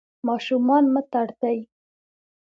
[0.27, 1.59] ماشومان مه ترټئ.